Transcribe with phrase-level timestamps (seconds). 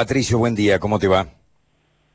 [0.00, 1.26] Patricio, buen día, ¿cómo te va?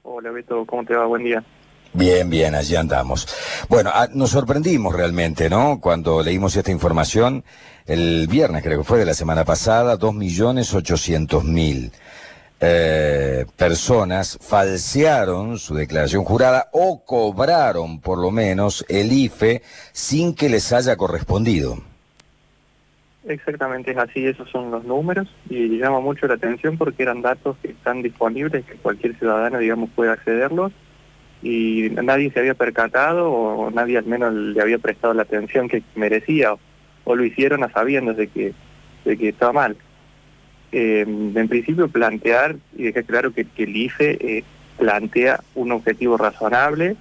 [0.04, 1.06] Hola Beto, ¿cómo te va?
[1.06, 1.44] Buen día.
[1.92, 3.28] Bien, bien, allí andamos.
[3.68, 5.82] Bueno, ah, nos sorprendimos realmente, ¿no?
[5.82, 7.44] Cuando leímos esta información,
[7.86, 11.92] el viernes creo que fue de la semana pasada, dos millones ochocientos mil
[12.62, 19.62] eh, personas falsearon su declaración jurada o cobraron por lo menos el IFE
[19.92, 21.93] sin que les haya correspondido.
[23.26, 27.56] Exactamente es así, esos son los números y llama mucho la atención porque eran datos
[27.62, 30.74] que están disponibles, que cualquier ciudadano, digamos, puede accederlos
[31.42, 35.84] y nadie se había percatado o nadie al menos le había prestado la atención que
[35.96, 36.54] merecía
[37.06, 38.54] o, lo hicieron a sabiendas de que,
[39.06, 39.78] de que estaba mal.
[40.74, 44.44] Eh, en principio plantear y dejar claro que, el IFE eh,
[44.78, 46.98] plantea un objetivo razonable,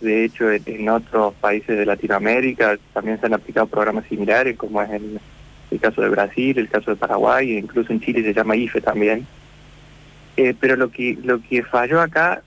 [0.00, 4.80] de hecho en, en otros países de Latinoamérica también se han aplicado programas similares como
[4.80, 5.20] es el
[5.70, 8.80] el caso de Brasil, el caso de Paraguay, e incluso en Chile se llama IFE
[8.80, 9.26] también.
[10.36, 12.42] Eh, pero lo que, lo que falló acá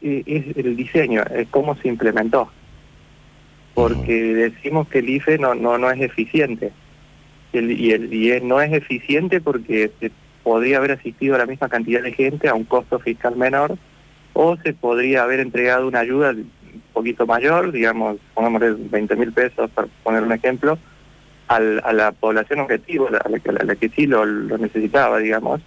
[0.00, 2.50] eh, es el diseño, es cómo se implementó.
[3.74, 6.72] Porque decimos que el IFE no, no, no es eficiente.
[7.52, 10.10] y, el, y no es eficiente porque se
[10.42, 13.76] podría haber asistido a la misma cantidad de gente a un costo fiscal menor
[14.34, 16.50] o se podría haber entregado una ayuda un
[16.92, 20.78] poquito mayor, digamos, pongámosle 20 mil pesos, para poner un ejemplo,
[21.48, 25.60] a la población objetivo, a la, que sí lo, lo, necesitaba, digamos,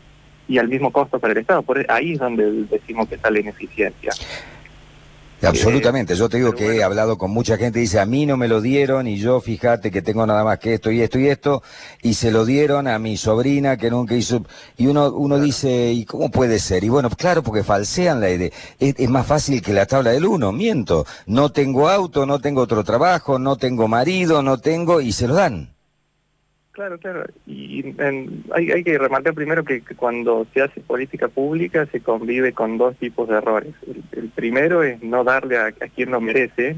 [0.47, 1.61] y al mismo costo para el Estado.
[1.61, 4.11] Por ahí es donde decimos que está la ineficiencia.
[5.43, 8.47] Absolutamente, yo te digo que he hablado con mucha gente dice, a mí no me
[8.47, 11.61] lo dieron y yo fíjate que tengo nada más que esto y esto y esto,
[12.01, 14.43] y se lo dieron a mi sobrina que nunca hizo,
[14.77, 16.83] y uno, uno dice, ¿y cómo puede ser?
[16.83, 20.51] Y bueno, claro, porque falsean la idea, es, más fácil que la tabla del uno,
[20.51, 25.27] miento, no tengo auto, no tengo otro trabajo, no tengo marido, no tengo, y se
[25.27, 25.76] lo dan.
[26.77, 27.25] Claro, claro.
[27.47, 27.83] Y
[28.53, 32.95] hay, hay, que remarcar primero que, cuando se hace política pública se convive con dos
[32.97, 33.73] tipos de errores.
[34.11, 36.77] El, primero es no darle a, quien lo merece.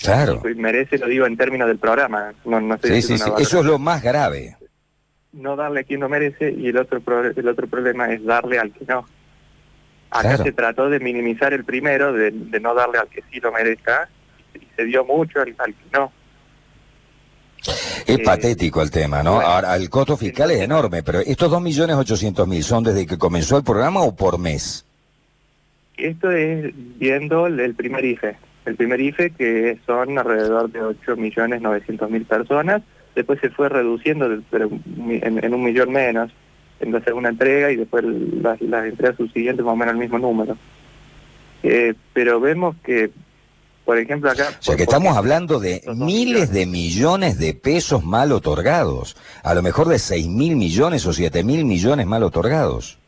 [0.00, 0.40] Claro.
[0.56, 2.32] merece lo digo en términos del programa.
[2.46, 3.30] No, no sí, sí, sí.
[3.36, 4.56] Eso es lo más grave.
[5.34, 7.02] No darle a quien lo merece y el otro,
[7.36, 9.04] el otro problema es darle al que no.
[10.08, 14.08] Acá se trató de minimizar el primero, de, no darle al que sí lo merezca,
[14.54, 16.10] y se dio mucho al que no.
[18.06, 19.40] Es patético el tema, ¿no?
[19.40, 24.00] Ahora, el costo fiscal es enorme, pero estos 2.800.000 son desde que comenzó el programa
[24.00, 24.84] o por mes?
[25.96, 28.36] Esto es viendo el primer IFE.
[28.66, 32.82] El primer IFE que son alrededor de 8.900.000 personas.
[33.14, 34.68] Después se fue reduciendo pero
[35.08, 36.30] en, un millón menos
[36.80, 40.58] en la segunda entrega y después las, entregas subsiguientes más o menos el mismo número.
[41.62, 43.10] Eh, pero vemos que
[43.86, 44.48] por ejemplo, acá...
[44.58, 49.62] O sea que estamos hablando de miles de millones de pesos mal otorgados, a lo
[49.62, 52.98] mejor de seis mil millones o siete mil millones mal otorgados.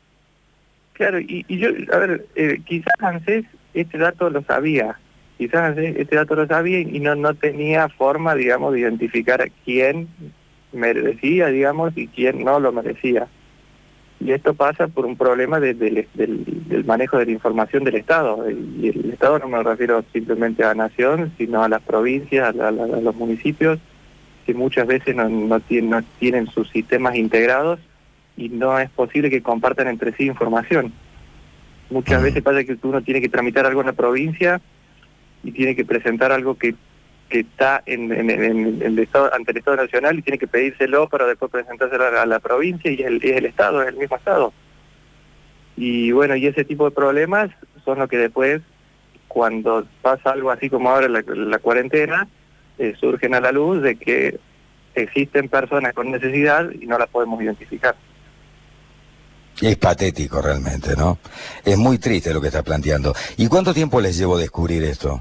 [0.93, 3.44] Claro, y, yo, a ver, eh, quizás ANSES
[3.75, 4.99] este dato lo sabía,
[5.37, 9.49] quizás ANSES este dato lo sabía y no, no tenía forma, digamos, de identificar a
[9.65, 10.09] quién
[10.72, 13.27] merecía, digamos, y quién no lo merecía.
[14.21, 18.45] Y esto pasa por un problema del, del, manejo de la información del Estado.
[18.51, 22.71] Y el Estado no me refiero simplemente a la nación, sino a las provincias, a,
[22.71, 23.79] los municipios,
[24.45, 27.79] que muchas veces no, no, tienen, no tienen sus sistemas integrados
[28.37, 30.93] y no es posible que compartan entre sí información.
[31.91, 34.61] Muchas veces pasa que uno tiene que tramitar algo en la provincia
[35.45, 36.75] y tiene que presentar algo que
[37.28, 41.50] que está en, el estado, ante el Estado Nacional y tiene que pedírselo para después
[41.50, 44.53] presentárselo a la, provincia y es el, Estado, es el mismo Estado.
[45.77, 47.50] Y bueno, y ese tipo de problemas
[47.84, 48.62] son los que después,
[49.28, 52.28] cuando pasa algo así como ahora la, cuarentena,
[52.78, 54.41] eh, surgen a la luz de que
[54.94, 57.94] existen personas con necesidad y no las podemos identificar.
[59.61, 61.19] Es patético realmente, ¿no?
[61.65, 63.12] Es muy triste lo que está planteando.
[63.37, 65.21] ¿Y cuánto tiempo les llevo descubrir esto?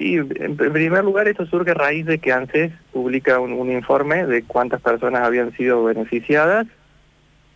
[0.00, 4.44] Y en primer lugar esto surge a raíz de que ANSES publica un, informe de
[4.44, 6.68] cuántas personas habían sido beneficiadas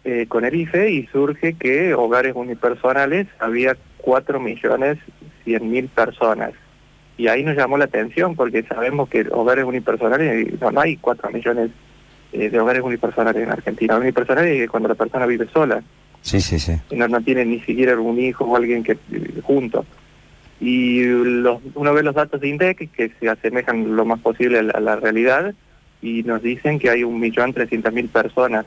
[0.02, 4.98] eh, con el IFE y surge que hogares unipersonales había 4 millones
[5.44, 6.50] 100 mil personas.
[7.16, 11.30] Y ahí nos llamó la atención porque sabemos que hogares unipersonales, no, no hay 4
[11.30, 11.70] millones
[12.32, 13.96] eh, de hogares unipersonales en Argentina.
[13.96, 15.80] Unipersonales es cuando la persona vive sola.
[16.22, 16.72] Sí, sí, sí.
[16.90, 18.98] No, no tiene ni siquiera un hijo o alguien que
[19.44, 19.86] junto
[20.62, 24.94] y uno ve los datos de INDEC que se asemejan lo más posible a la,
[24.94, 25.54] realidad
[26.00, 28.64] y nos dicen que hay un millón trescientas mil personas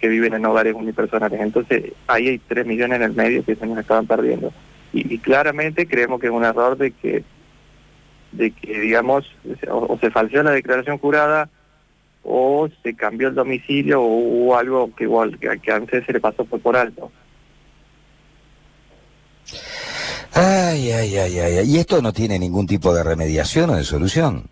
[0.00, 1.40] que viven en hogares unipersonales.
[1.40, 4.52] Entonces ahí hay tres millones en el medio que se nos estaban perdiendo.
[4.92, 7.22] Y, claramente creemos que es un error de que,
[8.32, 9.24] de que digamos,
[9.70, 11.48] o, se falseó la declaración jurada
[12.24, 16.44] o se cambió el domicilio o hubo algo que igual que, antes se le pasó
[16.44, 17.12] por alto.
[20.42, 21.70] Ay, ay, ay, ay.
[21.70, 24.44] ¿Y esto no tiene ningún tipo de remediación o de solución?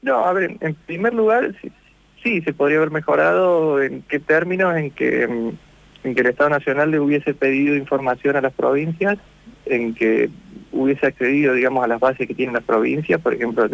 [0.00, 1.70] No, a ver, en primer lugar, sí,
[2.22, 6.90] sí se podría haber mejorado en qué términos, en que, en que el Estado Nacional
[6.90, 9.18] le hubiese pedido información a las provincias,
[9.66, 10.30] en que
[10.72, 13.68] hubiese accedido, digamos, a las bases que tienen las provincias, por ejemplo,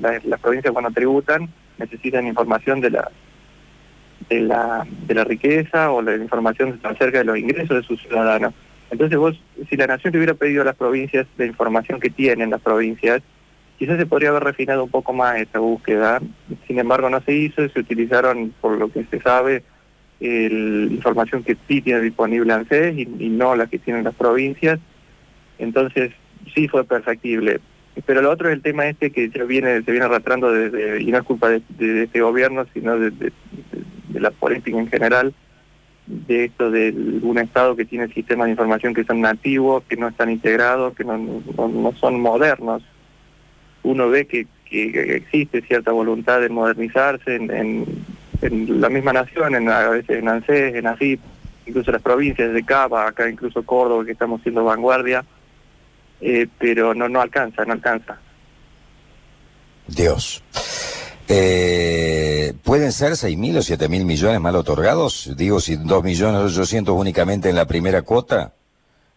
[0.00, 1.48] las provincias cuando tributan
[1.78, 3.10] necesitan información de la,
[4.28, 8.52] de la de la riqueza o la información acerca de los ingresos de sus ciudadanos.
[8.94, 12.50] Entonces vos, si la Nación te hubiera pedido a las provincias la información que tienen
[12.50, 13.22] las provincias,
[13.76, 16.22] quizás se podría haber refinado un poco más esa búsqueda.
[16.68, 19.64] Sin embargo, no se hizo, se utilizaron, por lo que se sabe,
[20.20, 24.78] la información que sí tiene disponible ANSES y, y no la que tienen las provincias.
[25.58, 26.12] Entonces,
[26.54, 27.60] sí fue perfectible.
[28.06, 31.06] Pero lo otro es el tema este que se viene, se viene arrastrando desde, y
[31.06, 31.62] no es culpa de,
[32.04, 33.32] este gobierno, sino de,
[34.12, 35.34] la política en general,
[36.06, 36.90] de esto de
[37.22, 41.04] un Estado que tiene sistemas de información que son nativos, que no están integrados, que
[41.04, 42.82] no, no, son modernos.
[43.82, 49.68] Uno ve que, que, existe cierta voluntad de modernizarse en, en, la misma nación, en,
[49.68, 51.20] a veces en ANSES, en AFIP,
[51.66, 55.24] incluso las provincias de Cava, acá incluso Córdoba, que estamos siendo vanguardia
[56.20, 58.18] eh, pero no, no alcanza, no alcanza.
[59.86, 60.42] Dios.
[61.28, 62.13] Eh,
[62.62, 65.32] ¿Pueden ser 6.000 o 7.000 millones mal otorgados?
[65.36, 68.52] Digo, si 2 millones 800 únicamente en la primera cuota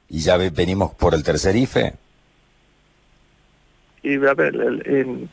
[0.10, 1.94] y ya venimos por el tercer IFE.
[4.04, 4.56] Y a ver,
[4.86, 5.30] en,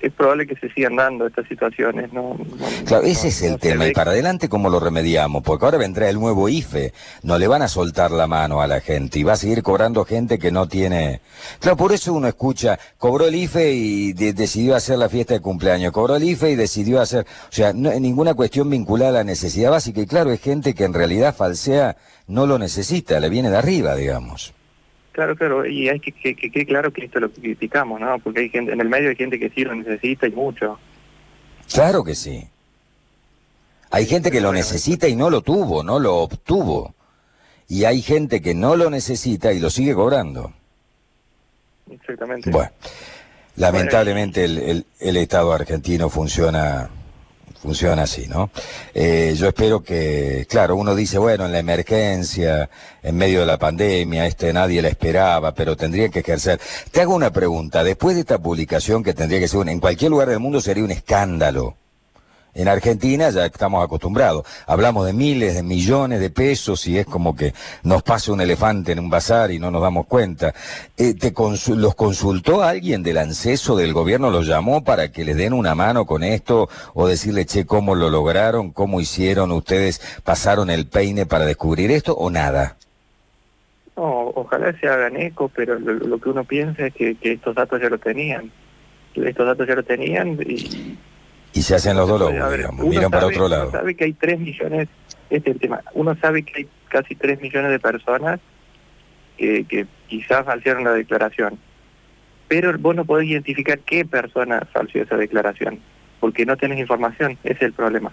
[0.00, 2.12] es probable que se sigan dando estas situaciones.
[2.12, 2.36] No,
[2.84, 3.86] claro, ese es el tema.
[3.86, 5.42] Y para adelante, ¿cómo lo remediamos?
[5.42, 6.92] Porque ahora vendrá el nuevo IFE.
[7.22, 10.04] No le van a soltar la mano a la gente y va a seguir cobrando
[10.04, 11.20] gente que no tiene.
[11.60, 15.92] Claro, por eso uno escucha, cobró el IFE y decidió hacer la fiesta de cumpleaños.
[15.92, 17.26] Cobró el IFE y decidió hacer.
[17.48, 20.00] O sea, no, ninguna cuestión vinculada a la necesidad básica.
[20.00, 21.96] Y claro, es gente que en realidad falsea,
[22.26, 24.55] no lo necesita, le viene de arriba, digamos.
[25.16, 28.18] Claro, claro, y hay que que claro que esto lo criticamos, ¿no?
[28.18, 30.78] Porque hay gente, en el medio hay gente que sí lo necesita y mucho.
[31.72, 32.46] Claro que sí.
[33.90, 36.94] Hay gente que lo necesita y no lo tuvo, no lo obtuvo.
[37.66, 40.52] Y hay gente que no lo necesita y lo sigue cobrando.
[41.90, 42.50] Exactamente.
[42.50, 42.72] Bueno,
[43.56, 46.90] lamentablemente el, el, el Estado argentino funciona
[47.66, 48.50] funciona así, ¿no?
[48.94, 52.70] Eh, yo espero que, claro, uno dice, bueno, en la emergencia,
[53.02, 56.60] en medio de la pandemia, este nadie la esperaba, pero tendría que ejercer.
[56.92, 60.28] Te hago una pregunta, después de esta publicación que tendría que ser, en cualquier lugar
[60.28, 61.76] del mundo sería un escándalo,
[62.56, 64.46] en Argentina ya estamos acostumbrados.
[64.66, 68.92] Hablamos de miles, de millones de pesos y es como que nos pasa un elefante
[68.92, 70.54] en un bazar y no nos damos cuenta.
[70.96, 74.30] Eh, te ¿Los consultó alguien del ANSESO del gobierno?
[74.30, 78.08] ¿Los llamó para que les den una mano con esto o decirle, che, cómo lo
[78.08, 82.76] lograron, cómo hicieron, ustedes pasaron el peine para descubrir esto o nada?
[83.96, 87.90] No, ojalá se hagan eco, pero lo, que uno piensa es que estos datos ya
[87.90, 88.50] lo tenían.
[89.14, 90.98] Estos datos ya lo tenían y
[91.56, 93.70] y se hacen los dos digamos, miran para otro lado.
[93.70, 94.88] Uno sabe que hay 3 millones,
[95.30, 98.40] este es el tema, uno sabe que hay casi 3 millones de personas
[99.38, 101.58] que, que quizás falsearon la declaración,
[102.46, 105.80] pero vos no podés identificar qué persona falseó esa declaración,
[106.20, 108.12] porque no tenés información, ese es el problema.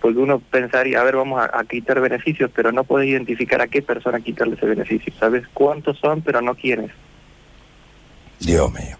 [0.00, 3.66] Porque uno pensaría, a ver, vamos a, a quitar beneficios, pero no podés identificar a
[3.66, 5.12] qué persona quitarle ese beneficio.
[5.18, 6.90] Sabes cuántos son, pero no quiénes.
[8.38, 8.98] Dios mío.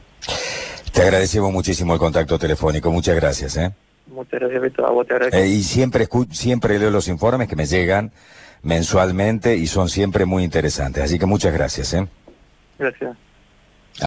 [0.94, 2.88] Te agradecemos muchísimo el contacto telefónico.
[2.92, 3.56] Muchas gracias.
[3.56, 3.72] ¿eh?
[4.06, 4.86] Muchas gracias, Beto.
[4.86, 5.38] A vos te agradezco.
[5.38, 8.12] Eh, y siempre, siempre leo los informes que me llegan
[8.62, 11.02] mensualmente y son siempre muy interesantes.
[11.02, 11.94] Así que muchas gracias.
[11.94, 12.06] ¿eh?
[12.78, 13.16] Gracias.